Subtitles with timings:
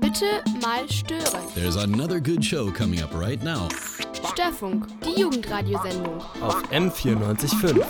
[0.00, 1.40] Bitte mal stören.
[1.54, 3.68] There's another good show coming up right now.
[4.32, 6.20] Störfunk, die Jugendradiosendung.
[6.40, 7.84] Auf M94.5.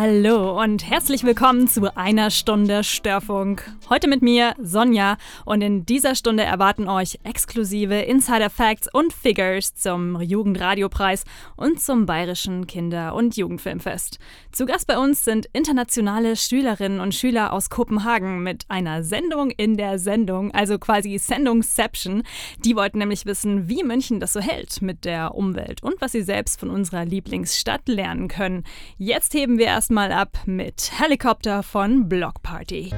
[0.00, 3.68] Hallo und herzlich willkommen zu einer Stunde Störfunk.
[3.88, 9.74] Heute mit mir Sonja und in dieser Stunde erwarten euch exklusive Insider Facts und Figures
[9.74, 11.24] zum Jugendradiopreis
[11.56, 14.20] und zum Bayerischen Kinder- und Jugendfilmfest.
[14.52, 19.76] Zu Gast bei uns sind internationale Schülerinnen und Schüler aus Kopenhagen mit einer Sendung in
[19.76, 22.22] der Sendung, also quasi Sendungsception.
[22.64, 26.22] Die wollten nämlich wissen, wie München das so hält mit der Umwelt und was sie
[26.22, 28.62] selbst von unserer Lieblingsstadt lernen können.
[28.96, 32.90] Jetzt heben wir erst erstmal ab mit Helikopter von Block Party.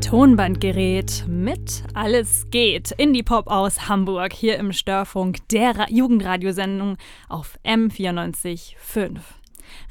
[0.00, 2.92] Tonbandgerät mit Alles geht.
[2.92, 6.96] Indie-Pop aus Hamburg hier im Störfunk der Ra Jugendradiosendung
[7.28, 9.18] auf M94.5.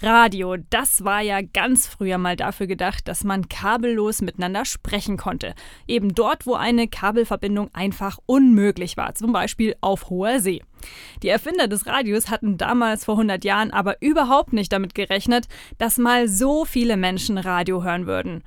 [0.01, 5.55] Radio, das war ja ganz früher mal dafür gedacht, dass man kabellos miteinander sprechen konnte.
[5.87, 10.61] Eben dort, wo eine Kabelverbindung einfach unmöglich war, zum Beispiel auf hoher See.
[11.23, 15.97] Die Erfinder des Radios hatten damals vor 100 Jahren aber überhaupt nicht damit gerechnet, dass
[15.97, 18.43] mal so viele Menschen Radio hören würden.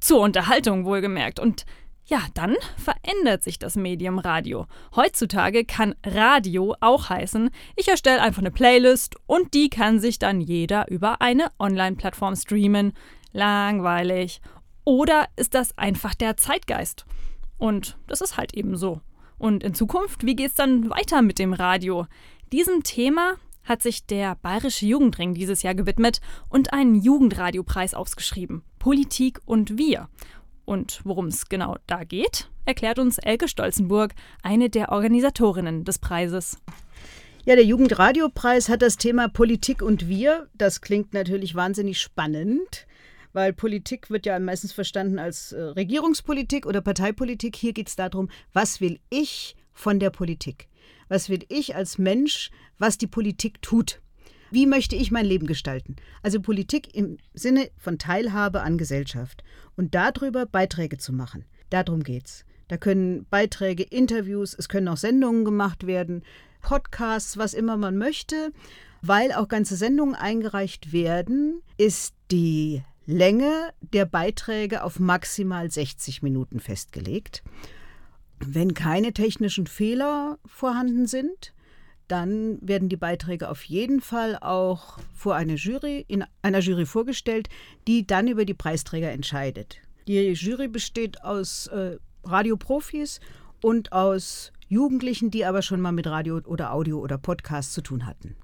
[0.00, 1.40] Zur Unterhaltung wohlgemerkt.
[1.40, 1.64] Und
[2.08, 4.66] ja, dann verändert sich das Medium Radio.
[4.96, 10.40] Heutzutage kann Radio auch heißen, ich erstelle einfach eine Playlist und die kann sich dann
[10.40, 12.94] jeder über eine Online-Plattform streamen.
[13.32, 14.40] Langweilig.
[14.84, 17.04] Oder ist das einfach der Zeitgeist?
[17.58, 19.02] Und das ist halt eben so.
[19.36, 22.06] Und in Zukunft, wie geht es dann weiter mit dem Radio?
[22.52, 23.34] Diesem Thema
[23.64, 28.62] hat sich der Bayerische Jugendring dieses Jahr gewidmet und einen Jugendradiopreis ausgeschrieben.
[28.78, 30.08] Politik und wir.
[30.68, 36.58] Und worum es genau da geht, erklärt uns Elke Stolzenburg, eine der Organisatorinnen des Preises.
[37.46, 40.46] Ja, der Jugendradiopreis hat das Thema Politik und wir.
[40.52, 42.86] Das klingt natürlich wahnsinnig spannend
[43.34, 47.54] weil Politik wird ja meistens verstanden als äh, Regierungspolitik oder Parteipolitik.
[47.54, 50.66] Hier geht es darum, was will ich von der Politik?
[51.08, 54.00] Was will ich als Mensch, was die Politik tut?
[54.50, 55.96] Wie möchte ich mein Leben gestalten?
[56.22, 59.44] Also Politik im Sinne von Teilhabe an Gesellschaft
[59.76, 61.44] und darüber Beiträge zu machen.
[61.70, 62.44] Darum geht's.
[62.68, 66.22] Da können Beiträge, Interviews, es können auch Sendungen gemacht werden,
[66.60, 68.52] Podcasts, was immer man möchte.
[69.00, 76.60] Weil auch ganze Sendungen eingereicht werden, ist die Länge der Beiträge auf maximal 60 Minuten
[76.60, 77.42] festgelegt.
[78.40, 81.54] Wenn keine technischen Fehler vorhanden sind,
[82.08, 87.48] dann werden die Beiträge auf jeden Fall auch vor eine Jury, in einer Jury vorgestellt,
[87.86, 89.78] die dann über die Preisträger entscheidet.
[90.06, 93.20] Die Jury besteht aus äh, Radioprofis
[93.62, 98.06] und aus Jugendlichen, die aber schon mal mit Radio oder Audio oder Podcast zu tun
[98.06, 98.36] hatten.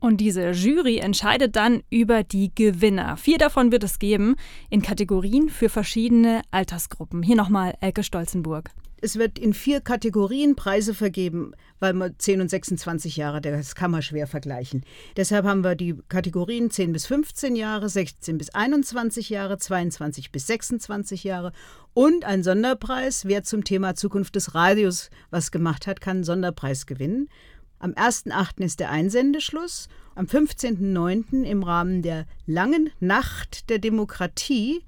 [0.00, 3.18] Und diese Jury entscheidet dann über die Gewinner.
[3.18, 4.36] Vier davon wird es geben
[4.70, 7.22] in Kategorien für verschiedene Altersgruppen.
[7.22, 8.70] Hier nochmal Elke Stolzenburg.
[9.02, 13.90] Es wird in vier Kategorien Preise vergeben, weil man 10 und 26 Jahre, das kann
[13.90, 14.84] man schwer vergleichen.
[15.16, 20.46] Deshalb haben wir die Kategorien 10 bis 15 Jahre, 16 bis 21 Jahre, 22 bis
[20.48, 21.52] 26 Jahre
[21.94, 23.24] und ein Sonderpreis.
[23.24, 27.30] Wer zum Thema Zukunft des Radios was gemacht hat, kann einen Sonderpreis gewinnen.
[27.78, 28.62] Am 1.8.
[28.62, 29.88] ist der Einsendeschluss.
[30.14, 31.44] Am 15.9.
[31.44, 34.82] im Rahmen der langen Nacht der Demokratie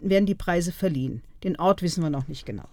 [0.00, 1.22] werden die Preise verliehen.
[1.44, 2.64] Den Ort wissen wir noch nicht genau.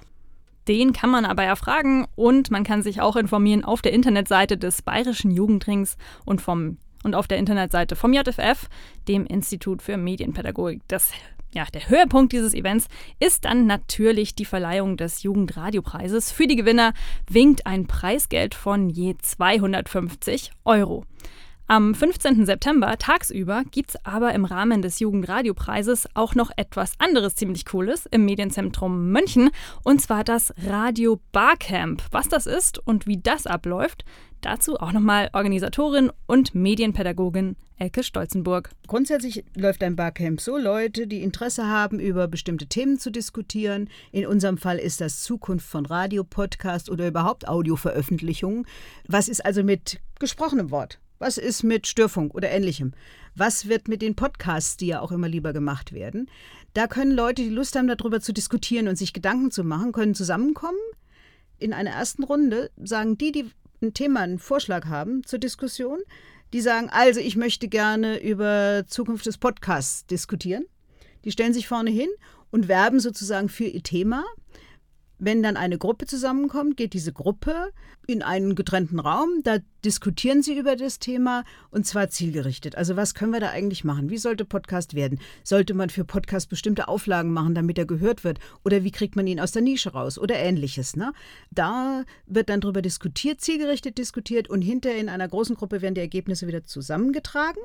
[0.69, 4.83] Den kann man aber erfragen und man kann sich auch informieren auf der Internetseite des
[4.83, 8.69] Bayerischen Jugendrings und vom und auf der Internetseite vom JFF,
[9.07, 10.81] dem Institut für Medienpädagogik.
[10.87, 11.11] Das
[11.55, 12.87] ja, der Höhepunkt dieses Events
[13.19, 16.31] ist dann natürlich die Verleihung des Jugendradiopreises.
[16.31, 16.93] Für die Gewinner
[17.27, 21.03] winkt ein Preisgeld von je 250 Euro.
[21.71, 22.47] Am 15.
[22.47, 28.07] September tagsüber gibt es aber im Rahmen des Jugendradiopreises auch noch etwas anderes ziemlich Cooles
[28.07, 29.51] im Medienzentrum München,
[29.83, 32.01] und zwar das Radio Barcamp.
[32.09, 34.03] Was das ist und wie das abläuft,
[34.41, 38.71] dazu auch nochmal Organisatorin und Medienpädagogin Elke Stolzenburg.
[38.87, 43.91] Grundsätzlich läuft ein Barcamp so, Leute, die Interesse haben, über bestimmte Themen zu diskutieren.
[44.11, 48.65] In unserem Fall ist das Zukunft von Radio, Podcast oder überhaupt Audioveröffentlichungen.
[49.07, 50.99] Was ist also mit gesprochenem Wort?
[51.19, 52.93] Was ist mit Störfunk oder ähnlichem?
[53.35, 56.29] Was wird mit den Podcasts, die ja auch immer lieber gemacht werden?
[56.73, 60.15] Da können Leute, die Lust haben, darüber zu diskutieren und sich Gedanken zu machen, können
[60.15, 60.79] zusammenkommen.
[61.57, 63.51] In einer ersten Runde sagen die, die
[63.81, 65.99] ein Thema, einen Vorschlag haben zur Diskussion,
[66.53, 70.65] die sagen, also ich möchte gerne über Zukunft des Podcasts diskutieren.
[71.25, 72.09] Die stellen sich vorne hin
[72.49, 74.23] und werben sozusagen für ihr Thema.
[75.21, 77.71] Wenn dann eine Gruppe zusammenkommt, geht diese Gruppe
[78.07, 82.75] in einen getrennten Raum, da diskutieren sie über das Thema und zwar zielgerichtet.
[82.75, 84.09] Also was können wir da eigentlich machen?
[84.09, 85.19] Wie sollte Podcast werden?
[85.43, 88.39] Sollte man für Podcast bestimmte Auflagen machen, damit er gehört wird?
[88.63, 90.17] Oder wie kriegt man ihn aus der Nische raus?
[90.17, 90.95] Oder ähnliches.
[90.95, 91.11] Ne?
[91.51, 96.01] Da wird dann darüber diskutiert, zielgerichtet diskutiert und hinterher in einer großen Gruppe werden die
[96.01, 97.61] Ergebnisse wieder zusammengetragen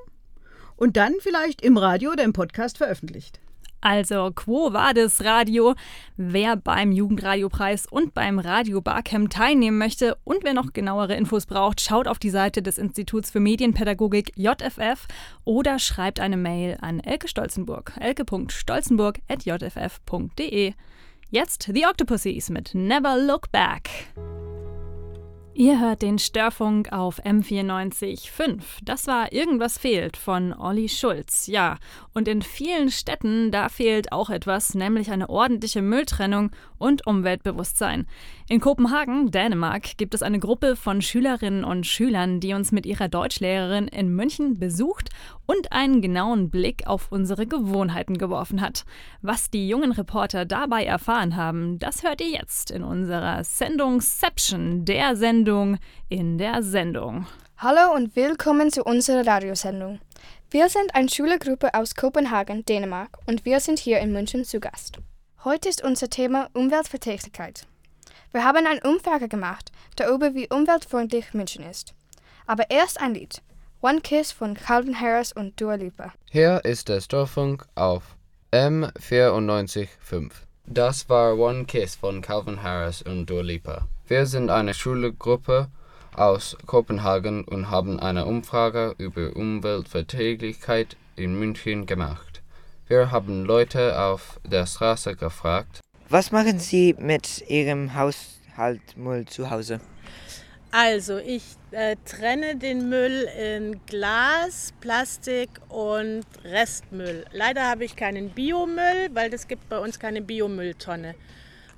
[0.77, 3.39] und dann vielleicht im Radio oder im Podcast veröffentlicht.
[3.85, 5.77] Also Quo Vadis Radio.
[6.17, 11.83] Wer beim Jugendradiopreis und beim Radio Barcamp teilnehmen möchte und wer noch genauere Infos braucht,
[11.83, 15.07] schaut auf die Seite des Instituts für Medienpädagogik JFF
[15.45, 17.93] oder schreibt eine Mail an Elke Stolzenburg.
[18.01, 20.73] elke.stolzenburg.jff.de.
[21.29, 23.91] Jetzt The Octopussies mit Never Look Back.
[25.57, 28.61] Ihr hört den Störfunk auf M94.5.
[28.83, 31.47] Das war Irgendwas fehlt von Olli Schulz.
[31.47, 31.79] Ja,
[32.13, 38.09] und in vielen Städten, da fehlt auch etwas, nämlich eine ordentliche Mülltrennung und Umweltbewusstsein.
[38.49, 43.07] In Kopenhagen, Dänemark, gibt es eine Gruppe von Schülerinnen und Schülern, die uns mit ihrer
[43.09, 45.11] Deutschlehrerin in München besucht
[45.47, 48.85] und einen genauen Blick auf unsere Gewohnheiten geworfen hat.
[49.23, 55.15] Was die jungen Reporter dabei erfahren haben, das hört ihr jetzt in unserer Sendungsception, der
[55.15, 55.44] Sendung
[56.09, 57.27] in der Sendung.
[57.59, 60.01] Hallo und willkommen zu unserer Radiosendung.
[60.51, 65.01] Wir sind eine Schülergruppe aus Kopenhagen, Dänemark und wir sind hier in München zu Gast.
[65.45, 67.67] Heute ist unser Thema Umweltverträglichkeit.
[68.33, 71.93] Wir haben eine Umfrage gemacht darüber, wie umweltfreundlich München ist.
[72.47, 73.43] Aber erst ein Lied.
[73.83, 76.15] One Kiss von Calvin Harris und Dua Lipa.
[76.31, 78.17] Hier ist der Störfunk auf
[78.51, 80.31] M94.5.
[80.65, 83.87] Das war One Kiss von Calvin Harris und Dua Lipa.
[84.07, 85.69] Wir sind eine Schulgruppe
[86.15, 92.43] aus Kopenhagen und haben eine Umfrage über Umweltverträglichkeit in München gemacht.
[92.87, 95.81] Wir haben Leute auf der Straße gefragt.
[96.11, 99.81] Was machen Sie mit Ihrem Haushaltsmüll zu Hause?
[100.71, 107.25] Also, ich äh, trenne den Müll in Glas, Plastik und Restmüll.
[107.33, 111.15] Leider habe ich keinen Biomüll, weil es gibt bei uns keine Biomülltonne.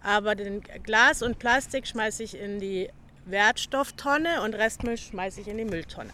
[0.06, 2.88] Aber den Glas und Plastik schmeiße ich in die
[3.24, 6.10] Wertstofftonne und Restmüll schmeiße ich in die Mülltonne.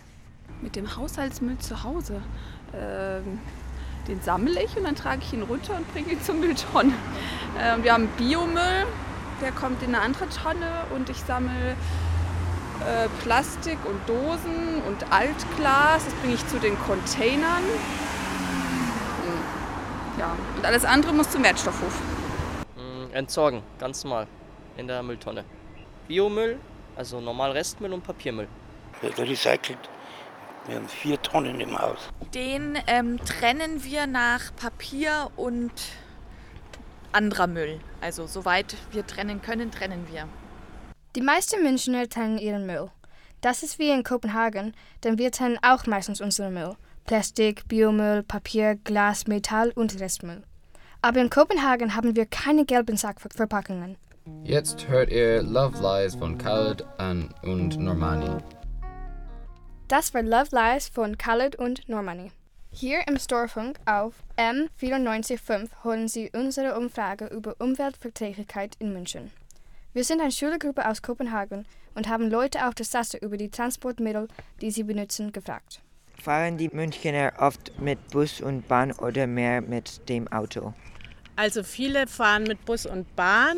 [0.62, 2.22] Mit dem Haushaltsmüll zu Hause.
[2.74, 3.38] Ähm
[4.08, 6.92] den sammle ich und dann trage ich ihn runter und bringe ihn zur Mülltonne.
[7.56, 8.86] Äh, wir haben Biomüll,
[9.40, 11.76] der kommt in eine andere Tonne und ich sammle
[12.80, 17.62] äh, Plastik und Dosen und Altglas, das bringe ich zu den Containern.
[20.18, 21.94] Ja, und alles andere muss zum Wertstoffhof.
[23.12, 24.26] Entsorgen, ganz normal,
[24.76, 25.44] in der Mülltonne.
[26.08, 26.58] Biomüll,
[26.96, 28.48] also normal Restmüll und Papiermüll.
[29.00, 29.88] Wird recycelt
[30.66, 31.98] wir haben vier Tonnen im Haus.
[32.34, 35.72] Den ähm, trennen wir nach Papier und
[37.10, 37.80] anderer Müll.
[38.00, 40.28] Also soweit wir trennen können, trennen wir.
[41.16, 42.90] Die meisten Münchner trennen ihren Müll.
[43.40, 44.72] Das ist wie in Kopenhagen,
[45.02, 46.76] denn wir trennen auch meistens unseren Müll.
[47.06, 50.44] Plastik, Biomüll, Papier, Glas, Metall und Restmüll.
[51.04, 53.96] Aber in Kopenhagen haben wir keine gelben Sackverpackungen.
[54.44, 56.86] Jetzt hört ihr Love Lies von Khaled
[57.42, 58.40] und Normani.
[59.88, 62.30] Das war Love Lies von Khaled und Normani.
[62.70, 69.32] Hier im Storefunk auf M945 holen Sie unsere Umfrage über Umweltverträglichkeit in München.
[69.92, 71.66] Wir sind eine Schülergruppe aus Kopenhagen
[71.96, 74.28] und haben Leute auf der Straße über die Transportmittel,
[74.60, 75.82] die sie benutzen, gefragt.
[76.16, 80.72] Fahren die Münchner oft mit Bus und Bahn oder mehr mit dem Auto?
[81.36, 83.56] Also viele fahren mit Bus und Bahn.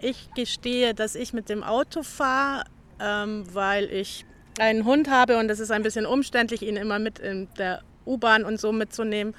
[0.00, 2.64] Ich gestehe, dass ich mit dem Auto fahre,
[3.00, 4.26] ähm, weil ich
[4.58, 8.44] einen Hund habe und es ist ein bisschen umständlich, ihn immer mit in der U-Bahn
[8.44, 9.34] und so mitzunehmen.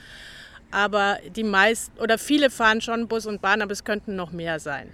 [0.71, 4.59] Aber die meisten oder viele fahren schon Bus und Bahn, aber es könnten noch mehr
[4.59, 4.93] sein.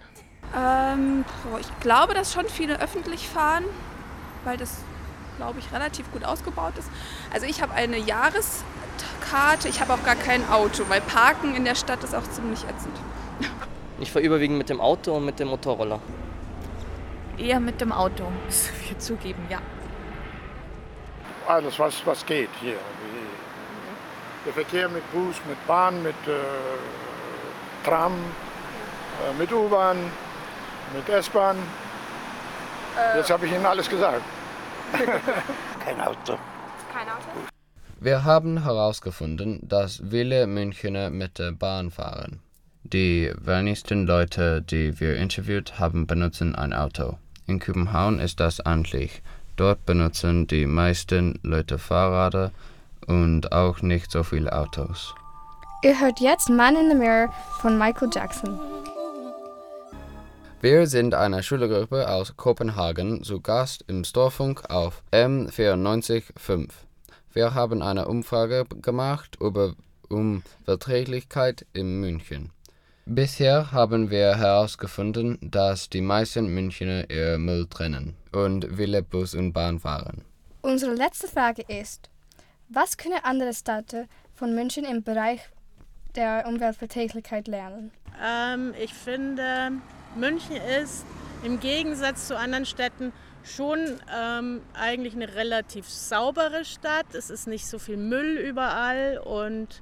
[0.56, 1.24] Ähm,
[1.60, 3.64] ich glaube, dass schon viele öffentlich fahren,
[4.44, 4.84] weil das,
[5.42, 6.88] glaube ich, relativ gut ausgebaut ist.
[7.34, 11.76] Also ich habe eine Jahreskarte, ich habe auch gar kein Auto, weil Parken in der
[11.76, 12.96] Stadt ist auch ziemlich ätzend.
[14.00, 16.00] Ich fahre überwiegend mit dem Auto und mit dem Motorroller.
[17.38, 19.60] Eher mit dem Auto, muss ich zugeben, ja
[21.48, 22.78] alles, was, was geht hier.
[24.46, 29.98] Der Verkehr mit Bus, mit Bahn, mit äh, Tram, äh, mit U-Bahn,
[30.96, 31.58] mit S-Bahn.
[32.98, 33.18] Äh.
[33.18, 34.24] Jetzt habe ich Ihnen alles gesagt.
[34.92, 36.38] Kein Auto.
[36.92, 37.48] Kein Auto?
[38.00, 42.40] Wir haben herausgefunden, dass viele Münchner mit der Bahn fahren.
[42.84, 47.18] Die wenigsten Leute, die wir interviewt haben, benutzen ein Auto.
[47.48, 49.22] In Kopenhagen ist das eigentlich
[49.62, 52.52] Dort benutzen die meisten Leute Fahrräder
[53.06, 55.14] und auch nicht so viele Autos.
[55.84, 58.60] Ihr hört jetzt Man in the Mirror von Michael Jackson.
[60.62, 66.70] Wir sind eine Schülergruppe aus Kopenhagen zu Gast im Storfunk auf M945.
[67.34, 69.74] Wir haben eine Umfrage gemacht über
[70.10, 72.52] Umweltverträglichkeit in München.
[73.08, 79.54] Bisher haben wir herausgefunden, dass die meisten Münchner ihr Müll trennen und Wille Bus und
[79.54, 80.24] Bahn fahren.
[80.62, 82.12] Unsere letzte Frage ist,
[82.70, 85.40] was können andere Städte von München im Bereich
[86.14, 87.90] der Umweltverträglichkeit lernen?
[88.24, 89.82] Ähm, ich finde,
[90.16, 91.06] München ist
[91.44, 93.14] im Gegensatz zu anderen Städten
[93.44, 93.80] schon
[94.16, 97.14] ähm, eigentlich eine relativ saubere Stadt.
[97.14, 99.82] Es ist nicht so viel Müll überall und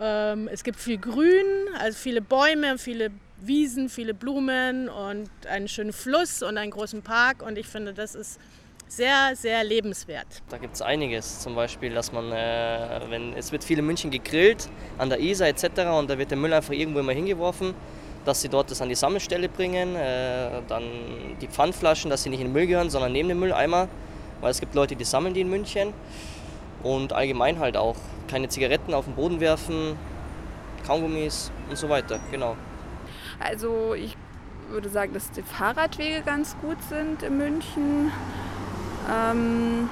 [0.00, 1.44] ähm, es gibt viel Grün,
[1.78, 3.10] also viele Bäume, viele
[3.40, 7.42] Wiesen, viele Blumen und einen schönen Fluss und einen großen Park.
[7.42, 8.40] Und ich finde, das ist
[8.88, 10.26] sehr, sehr lebenswert.
[10.48, 11.40] Da gibt es einiges.
[11.40, 15.48] Zum Beispiel, dass man, äh, wenn es wird viel in München gegrillt, an der Isar
[15.48, 15.64] etc.
[15.98, 17.74] und da wird der Müll einfach irgendwo immer hingeworfen,
[18.30, 19.96] dass sie dort das an die Sammelstelle bringen.
[19.96, 20.84] Äh, dann
[21.40, 23.88] die Pfandflaschen, dass sie nicht in den Müll gehören, sondern neben den Mülleimer,
[24.40, 25.92] weil es gibt Leute, die sammeln die in München.
[26.84, 27.96] Und allgemein halt auch
[28.28, 29.98] keine Zigaretten auf den Boden werfen,
[30.86, 32.56] Kaugummis und so weiter, genau.
[33.40, 34.16] Also ich
[34.68, 38.12] würde sagen, dass die Fahrradwege ganz gut sind in München.
[39.12, 39.90] Ähm,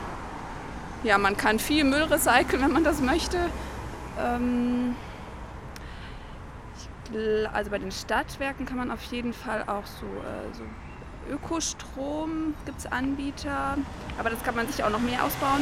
[1.03, 3.39] ja, man kann viel Müll recyceln, wenn man das möchte.
[4.17, 4.95] Ähm,
[7.53, 10.63] also bei den Stadtwerken kann man auf jeden Fall auch so, äh, so
[11.33, 13.77] Ökostrom gibt es Anbieter,
[14.19, 15.61] aber das kann man sich auch noch mehr ausbauen.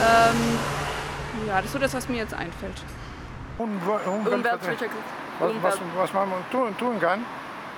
[0.00, 0.58] Ähm,
[1.46, 2.82] ja, das ist so das, was mir jetzt einfällt.
[3.58, 4.90] Umweltverträglich.
[5.38, 7.24] Was, was, was man tun, tun kann,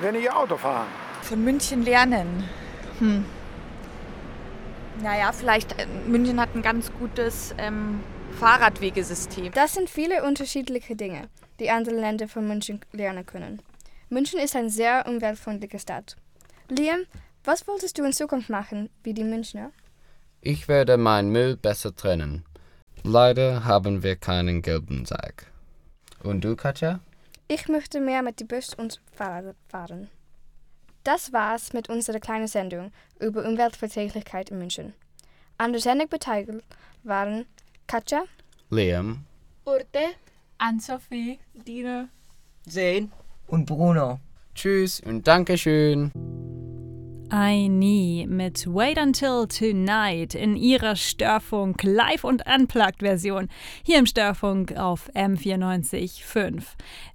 [0.00, 0.86] weniger Auto fahren.
[1.22, 2.48] Von München lernen.
[2.98, 3.24] Hm.
[5.02, 8.00] Naja, vielleicht äh, München hat ein ganz gutes ähm,
[8.38, 9.52] Fahrradwegesystem.
[9.52, 11.28] Das sind viele unterschiedliche Dinge,
[11.60, 13.62] die andere Länder von München lernen können.
[14.08, 16.16] München ist eine sehr umweltfreundliche Stadt.
[16.68, 17.04] Liam,
[17.44, 19.70] was wolltest du in Zukunft machen, wie die Münchner?
[20.40, 22.44] Ich werde meinen Müll besser trennen.
[23.02, 25.46] Leider haben wir keinen gelben Sack.
[26.22, 27.00] Und du, Katja?
[27.48, 30.08] Ich möchte mehr mit dem Bus und Fahrrad fahren.
[31.04, 34.94] Das war's mit unserer kleinen Sendung über Umweltverträglichkeit in München.
[35.58, 36.64] An der Sendung beteiligt
[37.02, 37.46] waren
[37.86, 38.24] Katja,
[38.70, 39.24] Liam,
[39.64, 40.14] Urte,
[40.58, 42.08] Ann-Sophie, Dine,
[42.66, 43.08] Zane
[43.46, 44.20] und Bruno.
[44.54, 46.10] Tschüss und Dankeschön.
[47.32, 53.48] I Nie mit Wait Until Tonight in ihrer Störfunk Live- und Unplugged-Version
[53.82, 56.62] hier im Störfunk auf M94.5.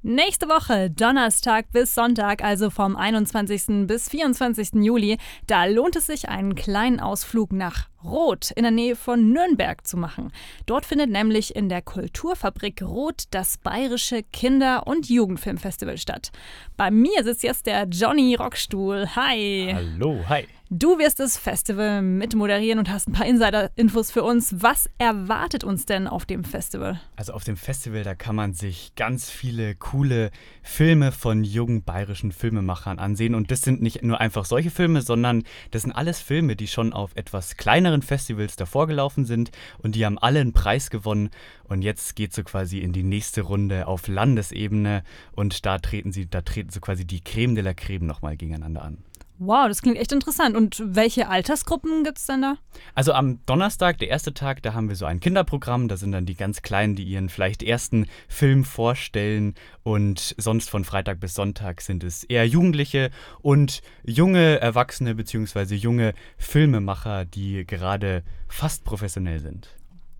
[0.01, 3.87] Nächste Woche, Donnerstag bis Sonntag, also vom 21.
[3.87, 4.83] bis 24.
[4.83, 9.85] Juli, da lohnt es sich, einen kleinen Ausflug nach Roth in der Nähe von Nürnberg
[9.85, 10.31] zu machen.
[10.65, 16.31] Dort findet nämlich in der Kulturfabrik Roth das Bayerische Kinder- und Jugendfilmfestival statt.
[16.77, 19.15] Bei mir sitzt jetzt der Johnny Rockstuhl.
[19.15, 19.71] Hi.
[19.73, 20.47] Hallo, hi.
[20.71, 24.53] Du wirst das Festival mitmoderieren und hast ein paar Insider-Infos für uns.
[24.59, 27.01] Was erwartet uns denn auf dem Festival?
[27.15, 30.29] Also auf dem Festival, da kann man sich ganz viele coole
[30.61, 33.33] Filme von jungen bayerischen Filmemachern ansehen.
[33.33, 36.93] Und das sind nicht nur einfach solche Filme, sondern das sind alles Filme, die schon
[36.93, 39.49] auf etwas kleineren Festivals davor gelaufen sind
[39.79, 41.31] und die haben alle einen Preis gewonnen.
[41.63, 46.29] Und jetzt geht so quasi in die nächste Runde auf Landesebene und da treten sie,
[46.29, 49.03] da treten so quasi die Creme de la Creme nochmal gegeneinander an.
[49.41, 50.57] Wow, das klingt echt interessant.
[50.57, 52.57] Und welche Altersgruppen gibt es denn da?
[52.93, 55.87] Also am Donnerstag, der erste Tag, da haben wir so ein Kinderprogramm.
[55.87, 59.55] Da sind dann die ganz Kleinen, die ihren vielleicht ersten Film vorstellen.
[59.83, 65.73] Und sonst von Freitag bis Sonntag sind es eher Jugendliche und junge Erwachsene bzw.
[65.73, 69.78] junge Filmemacher, die gerade fast professionell sind.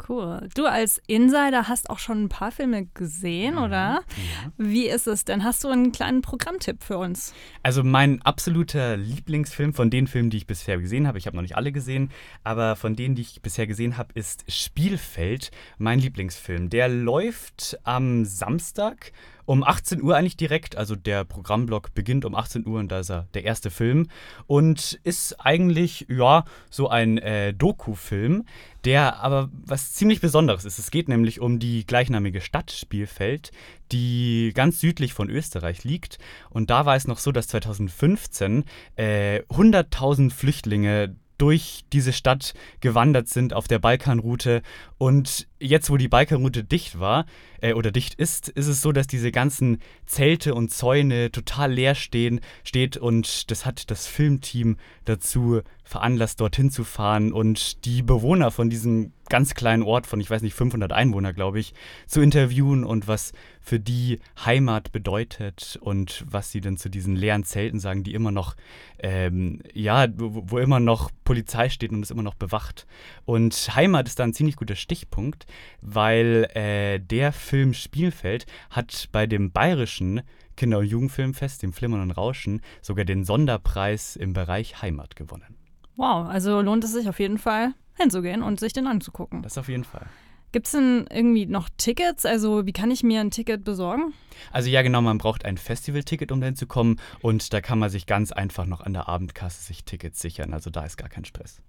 [0.10, 0.50] Cool.
[0.56, 3.78] Du als Insider hast auch schon ein paar Filme gesehen, Mhm, oder?
[4.08, 4.52] ja.
[4.58, 5.44] Wie ist es denn?
[5.44, 7.34] Hast du einen kleinen Programmtipp für uns?
[7.62, 11.44] Also mein absoluter Lieblingsfilm von den Filmen, die ich bisher gesehen habe, ich habe noch
[11.44, 12.10] nicht alle gesehen,
[12.44, 16.70] aber von denen, die ich bisher gesehen habe, ist Spielfeld mein Lieblingsfilm.
[16.70, 19.12] Der läuft am Samstag
[19.50, 23.10] um 18 Uhr eigentlich direkt, also der Programmblock beginnt um 18 Uhr und da ist
[23.10, 24.08] er der erste Film
[24.46, 28.46] und ist eigentlich, ja, so ein äh, Doku-Film,
[28.86, 30.78] der aber was ziemlich Besonderes ist.
[30.78, 33.50] Es geht nämlich um die gleichnamige Stadt Spielfeld,
[33.92, 36.20] die ganz südlich von Österreich liegt.
[36.52, 38.66] Und da war es noch so, dass 2015
[38.98, 44.62] äh, 100.000 Flüchtlinge durch diese Stadt gewandert sind auf der Balkanroute
[45.00, 47.26] und jetzt, wo die Bikerroute dicht war
[47.62, 51.96] äh, oder dicht ist, ist es so, dass diese ganzen Zelte und Zäune total leer
[51.96, 58.52] stehen, steht und das hat das Filmteam dazu veranlasst, dorthin zu fahren und die Bewohner
[58.52, 61.74] von diesem ganz kleinen Ort von, ich weiß nicht, 500 Einwohner, glaube ich,
[62.08, 67.44] zu interviewen und was für die Heimat bedeutet und was sie denn zu diesen leeren
[67.44, 68.56] Zelten sagen, die immer noch,
[69.00, 72.88] ähm, ja, wo, wo immer noch Polizei steht und es immer noch bewacht.
[73.26, 75.46] Und Heimat ist da ein ziemlich guter Stichpunkt,
[75.82, 80.22] weil äh, der Film Spielfeld hat bei dem bayerischen
[80.56, 85.56] Kinder- und Jugendfilmfest, dem Flimmern und Rauschen, sogar den Sonderpreis im Bereich Heimat gewonnen.
[85.96, 89.42] Wow, also lohnt es sich auf jeden Fall hinzugehen und sich den anzugucken.
[89.42, 90.08] Das auf jeden Fall.
[90.52, 92.26] Gibt es denn irgendwie noch Tickets?
[92.26, 94.14] Also wie kann ich mir ein Ticket besorgen?
[94.52, 97.00] Also ja, genau, man braucht ein Festivalticket, um dahin zu kommen.
[97.22, 100.54] Und da kann man sich ganz einfach noch an der Abendkasse sich Tickets sichern.
[100.54, 101.62] Also da ist gar kein Stress.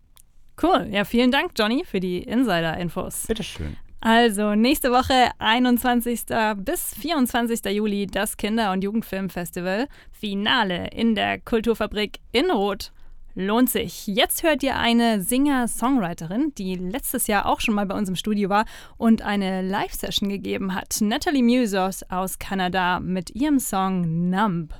[0.62, 0.88] Cool.
[0.90, 3.26] Ja, vielen Dank, Johnny, für die Insider-Infos.
[3.26, 3.76] Bitteschön.
[4.02, 6.22] Also nächste Woche, 21.
[6.56, 7.64] bis 24.
[7.66, 9.88] Juli, das Kinder- und Jugendfilmfestival.
[10.10, 12.92] Finale in der Kulturfabrik in Rot.
[13.34, 14.06] Lohnt sich.
[14.06, 18.48] Jetzt hört ihr eine Singer-Songwriterin, die letztes Jahr auch schon mal bei uns im Studio
[18.48, 18.64] war
[18.96, 20.96] und eine Live-Session gegeben hat.
[21.00, 24.74] Natalie Musos aus Kanada mit ihrem Song Numb.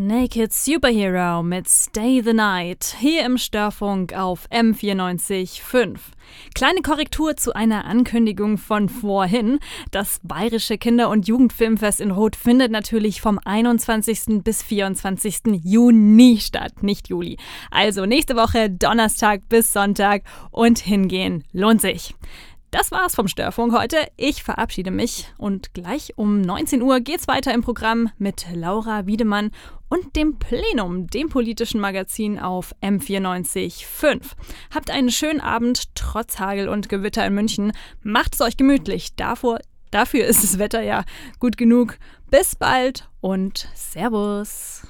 [0.00, 5.98] Naked Superhero mit Stay the Night hier im Störfunk auf M94.5.
[6.54, 9.58] Kleine Korrektur zu einer Ankündigung von vorhin.
[9.90, 14.44] Das Bayerische Kinder- und Jugendfilmfest in Rot findet natürlich vom 21.
[14.44, 15.60] bis 24.
[15.64, 17.36] Juni statt, nicht Juli.
[17.72, 22.14] Also nächste Woche Donnerstag bis Sonntag und hingehen lohnt sich.
[22.70, 23.96] Das war's vom Störfunk heute.
[24.18, 29.52] Ich verabschiede mich und gleich um 19 Uhr geht's weiter im Programm mit Laura Wiedemann
[29.88, 34.20] und dem Plenum, dem politischen Magazin auf M94.5.
[34.74, 37.72] Habt einen schönen Abend trotz Hagel und Gewitter in München.
[38.02, 39.16] Macht es euch gemütlich.
[39.16, 39.60] Davor,
[39.90, 41.04] dafür ist das Wetter ja
[41.38, 41.96] gut genug.
[42.30, 44.82] Bis bald und Servus.